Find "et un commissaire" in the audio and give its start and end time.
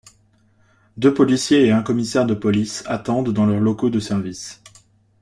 1.67-2.25